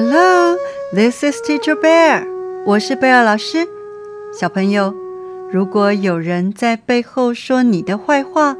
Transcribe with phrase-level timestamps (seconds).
[0.00, 0.56] Hello,
[0.92, 2.26] this is Teacher Bear。
[2.64, 3.68] 我是贝尔老师。
[4.34, 4.92] 小朋友，
[5.52, 8.56] 如果有人在背后说你的坏话，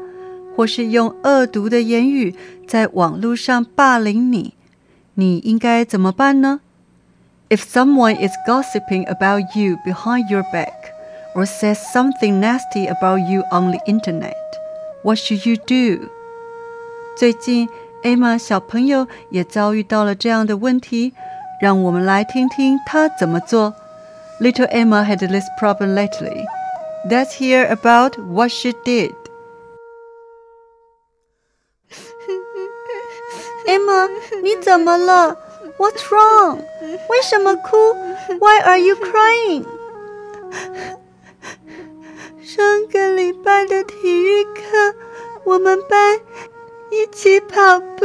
[0.55, 2.33] 或是用恶毒的言语
[2.65, 4.53] 在网络上霸凌你，
[5.15, 6.61] 你应该怎么办呢？
[7.49, 10.93] If someone is gossiping about you behind your back
[11.35, 14.37] or says something nasty about you on the internet,
[15.03, 16.07] what should you do?
[17.17, 17.67] 最近。
[18.03, 21.13] 艾玛小朋友也遭遇到了这样的问题，
[21.61, 23.73] 让我们来听听他怎么做。
[24.39, 26.45] Little Emma had this problem lately.
[27.09, 29.13] Let's hear about what she did.
[33.67, 34.09] Emma，
[34.43, 35.37] 你怎么了？
[35.77, 36.59] What's wrong？
[37.09, 37.93] 为什么哭？
[38.39, 39.65] Why are you crying？
[42.41, 44.95] 上个礼拜的体育课，
[45.43, 46.19] 我们班
[46.92, 48.04] 一起跑步，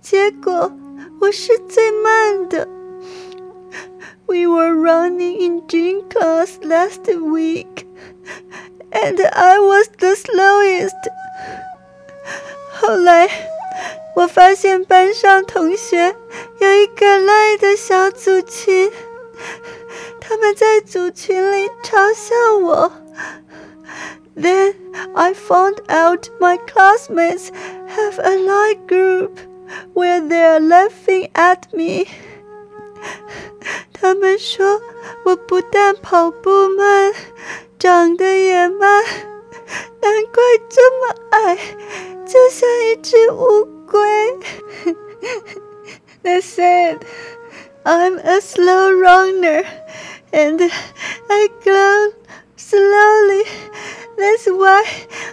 [0.00, 0.72] 结果
[1.20, 2.66] 我是最慢的。
[4.24, 7.84] We were running in gym class last week,
[8.90, 10.96] and I was the slowest.
[12.72, 13.28] 后来
[14.16, 16.16] 我发现班上同学
[16.60, 18.90] 有一个赖的小组群，
[20.22, 22.92] 他们在组群里嘲笑我。
[24.34, 24.74] Then
[25.16, 27.50] I found out my classmates
[27.88, 29.38] have a Line group
[29.94, 32.06] where they're laughing at me.
[33.92, 34.80] 他们说
[35.24, 37.12] 我不但跑步慢，
[37.78, 39.04] 长得也慢，
[40.00, 41.56] 难怪这么矮，
[42.26, 44.00] 就像一只乌龟。
[46.22, 47.00] They said
[47.84, 49.64] I'm a slow runner,
[50.32, 50.70] and
[51.28, 52.12] I climb
[52.56, 53.46] slowly.
[54.17, 54.83] That's why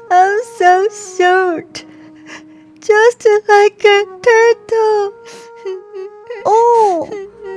[0.09, 1.85] I'm so short,
[2.81, 5.13] just like a turtle.
[6.45, 7.09] 哦，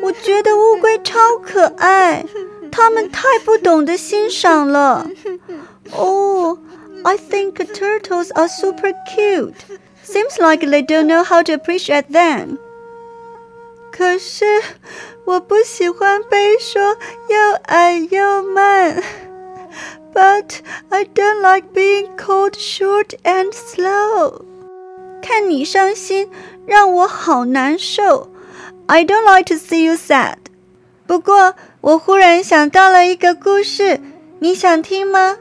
[0.02, 2.26] 我觉得乌龟超可爱，
[2.72, 5.08] 它们太不懂得欣赏了。
[5.92, 6.58] Oh,
[7.04, 9.56] I think turtles are super cute.
[10.04, 12.58] Seems like they don't know how to appreciate them.
[13.92, 14.46] 可是
[15.26, 16.82] 我不喜欢被说
[17.28, 19.04] 又矮又慢。
[20.14, 24.42] but I don't like being called short and slow.
[25.22, 26.30] 看你伤心，
[26.66, 28.30] 让我好难受。
[28.88, 30.38] I don't like to see you sad.
[31.06, 34.00] 不过我忽然想到了一个故事，
[34.40, 35.38] 你想听吗？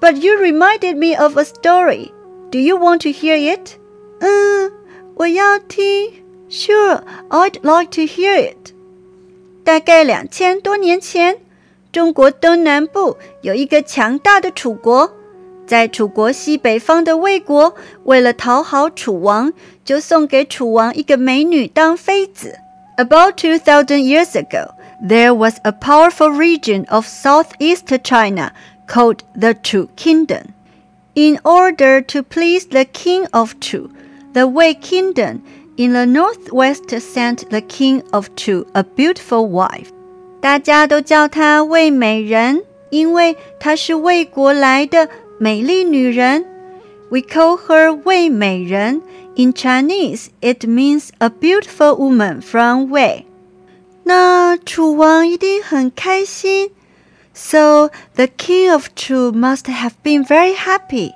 [0.00, 2.12] But you reminded me of a story.
[2.50, 3.78] Do you want to hear it?
[4.20, 4.72] 嗯，
[5.16, 6.24] 我要听。
[6.48, 8.72] Sure, I'd like to hear it.
[9.64, 11.38] 大概两千多年前。
[11.92, 15.10] 中国东南部有一个强大的楚国，
[15.66, 19.52] 在楚国西北方的魏国，为了讨好楚王，
[19.84, 22.58] 就送给楚王一个美女当妃子。
[22.96, 24.70] About two thousand years ago,
[25.06, 28.52] there was a powerful region of southeast China
[28.86, 30.54] called the Chu Kingdom.
[31.14, 33.90] In order to please the king of Chu,
[34.32, 35.42] the Wei Kingdom
[35.76, 39.90] in the northwest sent the king of Chu a beautiful wife.
[40.40, 46.44] 大家都叫她魏美人，因为她是魏国来的美丽女人。
[47.10, 49.02] We call her 魏美人。
[49.36, 53.24] In Chinese, it means a beautiful woman from Wei。
[54.04, 56.70] 那楚王一定很开心。
[57.34, 61.12] So the king of Chu must have been very happy。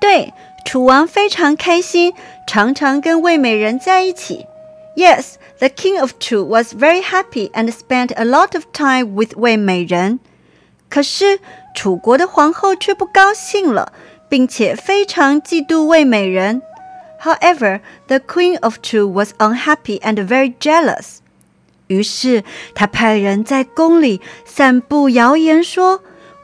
[0.00, 0.32] 对，
[0.64, 2.14] 楚王非常开心，
[2.48, 4.46] 常常跟魏美人在一起。
[4.96, 9.55] Yes, the king of Chu was very happy and spent a lot of time with Wei
[9.55, 10.17] Meiren。
[10.89, 11.39] 可是
[11.75, 13.93] 楚国的皇后却不高兴了，
[14.27, 16.63] 并且非常嫉妒魏美人。
[17.21, 21.19] However, the queen of Chu was unhappy and very jealous。
[21.85, 22.43] 于是
[22.73, 26.03] 她派人在宫里散布谣言说，说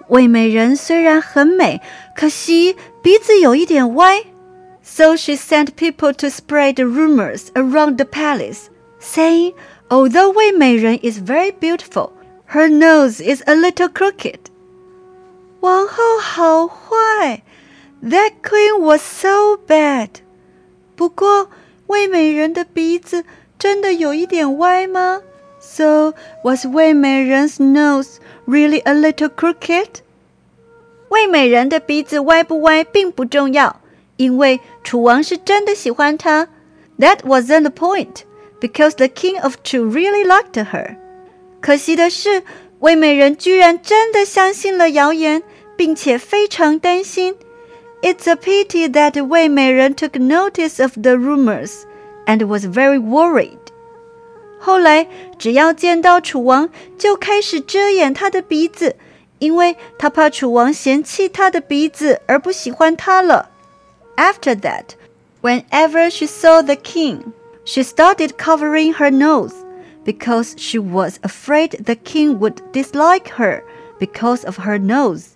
[0.10, 1.82] 魏美人虽然很美，
[2.16, 4.24] 可惜鼻子有一点歪。
[4.84, 8.68] So she sent people to spread rumors around the palace
[9.08, 9.54] saying,
[9.90, 12.12] Although Wei Meiren is very beautiful,
[12.48, 14.52] her nose is a little crooked.
[15.62, 17.44] 王后好坏
[18.04, 19.68] ，That queen was so bad.
[19.68, 20.10] bad。
[20.96, 21.50] 不过，
[21.88, 23.24] 魏美人的鼻子
[23.58, 25.22] 真的有一点歪吗
[25.60, 26.14] ？So
[26.44, 29.56] was Wei Meiren's nose really a little crooked?
[29.56, 29.88] crooked？
[31.10, 33.80] 魏美人的鼻子歪不歪并不重要，
[34.18, 36.50] 因为楚王是真的喜欢她。
[37.00, 38.27] That wasn't the point。
[38.61, 40.97] because the king of Chu really liked her.
[41.61, 42.43] 可惜的是，
[42.81, 45.43] 魏美人居然真的相信了谣言，
[45.77, 47.37] 并且非常担心。
[48.03, 51.83] It's a pity that 魏美人 took notice of the rumors
[52.27, 53.59] and was very worried.
[54.59, 55.07] 后来
[55.39, 56.69] 只要见到楚王，
[56.99, 58.97] 就开始遮掩他的鼻子，
[59.39, 63.51] 因为他怕楚王嫌弃他的鼻子而不喜欢他了。
[64.17, 64.95] After that,
[65.41, 67.33] whenever she saw the king,
[67.67, 69.55] she started covering her nose
[70.05, 73.63] because she was afraid the king would dislike her
[73.99, 75.31] because of her nose.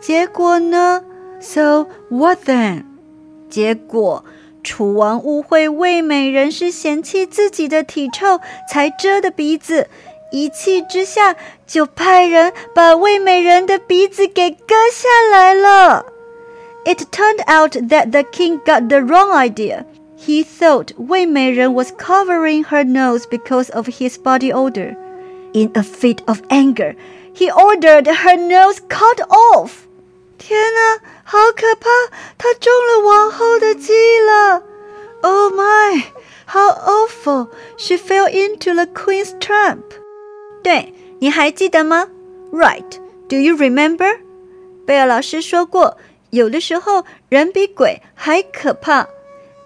[0.00, 1.02] 结果呢？
[1.40, 2.84] So what then？
[3.48, 4.24] 结果
[4.62, 9.88] 楚王误会魏美人是嫌弃自己的体臭才遮的鼻子，
[10.30, 11.36] 一气之下
[11.66, 16.06] 就派人把魏美人的鼻子给割下来了。
[16.84, 19.84] It turned out that the king got the wrong idea.
[20.22, 24.96] He thought Wei Meiren was covering her nose because of his body odor.
[25.54, 26.96] In a fit of anger,
[27.32, 29.86] he ordered her nose cut off.
[30.38, 31.88] 天哪，好可怕！
[32.36, 34.62] 他中了王后的计了。
[35.22, 36.02] Oh my,
[36.46, 37.48] how awful!
[37.76, 39.78] She fell into the queen's trap.
[40.62, 42.08] 对，你还记得吗？
[42.52, 42.98] Right.
[43.28, 44.20] Do you remember?
[44.86, 45.96] 贝尔老师说过，
[46.30, 49.08] 有的时候人比鬼还可怕。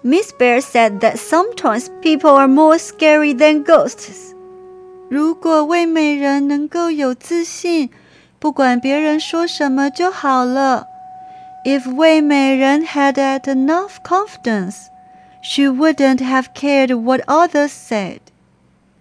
[0.08, 4.32] Miss Bear said that sometimes people are more scary than ghosts.
[5.10, 7.90] 如果魏美人能够有自信，
[8.38, 10.86] 不管别人说什么就好了。
[11.66, 14.86] If 魏美人 had had enough confidence,
[15.42, 18.20] she wouldn't have cared what others said.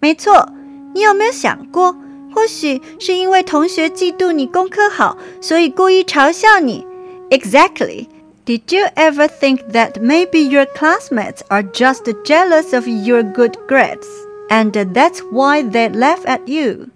[0.01, 0.49] 没错，
[0.93, 1.95] 你有没有想过，
[2.35, 6.85] 或许是因为同学嫉妒你功课好，所以故意嘲笑你
[7.29, 8.07] ？Exactly.
[8.46, 14.06] Did you ever think that maybe your classmates are just jealous of your good grades,
[14.48, 16.88] and that's why they laugh at you?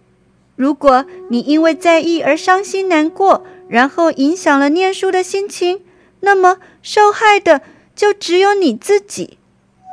[0.56, 5.82] 如果你因为在意而伤心难过，然后影响了念书的心情，
[6.20, 7.62] 那么受害的
[7.94, 9.38] 就只有你自己。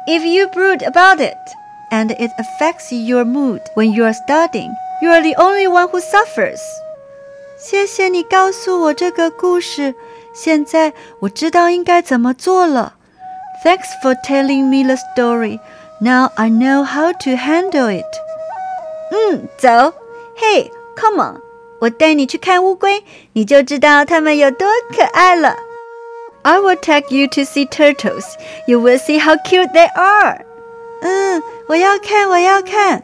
[0.07, 1.37] If you brood about it
[1.91, 4.71] and it affects your mood when you are studying,
[5.01, 6.59] you are the only one who suffers.
[7.57, 9.93] 谢谢你告诉我这个故事，
[10.33, 12.95] 现在我知道应该怎么做了。
[13.63, 15.59] Thanks for telling me the story.
[16.01, 18.05] Now I know how to handle it.
[19.11, 19.93] 嗯，走。
[20.35, 21.41] Hey, come on！
[21.79, 23.03] 我带你去看乌龟，
[23.33, 25.55] 你就知道它们有多可爱了。
[26.41, 28.25] I will take you to see turtles.
[28.67, 30.41] You will see how cute they are.
[31.01, 33.03] 嗯，我要看，我要看。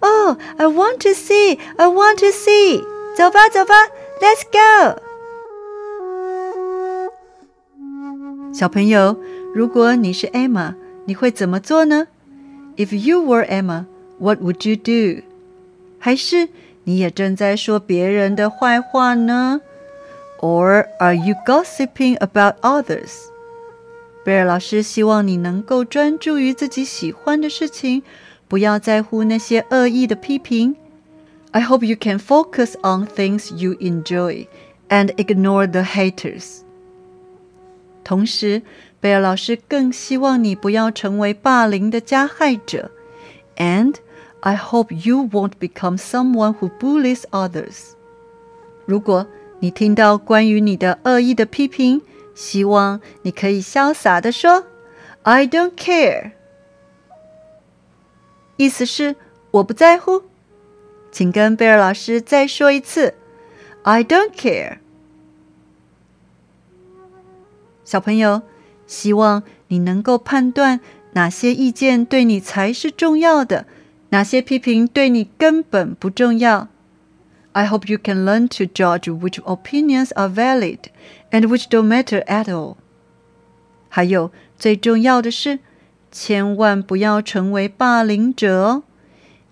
[0.00, 1.58] Oh, I want to see.
[1.76, 2.82] I want to see.
[3.16, 3.74] 走吧，走吧，
[4.20, 5.00] Let's go.
[8.54, 9.16] 小朋友，
[9.54, 10.74] 如果你是 Emma，
[11.04, 12.06] 你会怎么做呢？
[12.76, 13.86] If you were Emma,
[14.18, 15.22] what would you do？
[15.98, 16.48] 还是
[16.84, 19.60] 你也正在说别人的坏话呢？
[20.40, 23.10] Or are you gossiping about others？
[24.24, 28.02] 贝尔老师希望你能够专注于自己喜欢的事情，
[28.48, 30.76] 不要在乎那些恶意的批评。
[31.52, 34.46] I hope you can focus on things you enjoy
[34.88, 36.60] and ignore the haters。
[38.05, 38.61] 同时，
[39.01, 42.91] 贝尔老师更希望你不要成为霸凌的加害者
[43.57, 43.95] ，and
[44.41, 47.93] I hope you won't become someone who bullies others.
[48.85, 49.25] 如果
[49.59, 52.03] 你听到关于你的恶意的批评，
[52.35, 54.65] 希望你可以潇洒的说
[55.23, 56.31] "I don't care"，
[58.57, 59.15] 意思是
[59.49, 60.21] 我不在乎。
[61.11, 63.15] 请跟贝尔老师再说一次
[63.81, 64.77] "I don't care"。
[67.84, 68.42] 小朋友，
[68.86, 70.80] 希望你能够判断
[71.12, 73.66] 哪些意见对你才是重要的。
[74.10, 76.68] 哪些批评对你根本不重要？
[77.52, 80.78] I hope you can learn to judge which opinions are valid
[81.30, 82.76] and which don't matter at all。
[83.88, 85.58] 还有最重要的是，
[86.12, 88.82] 千万不要成为霸凌者哦。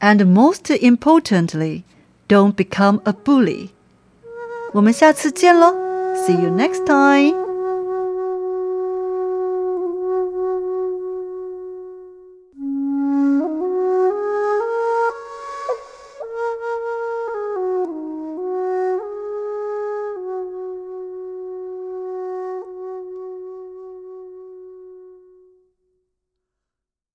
[0.00, 1.82] And most importantly,
[2.28, 3.70] don't become a bully。
[4.73, 5.75] 我们下次见喽，
[6.14, 7.41] See you next time。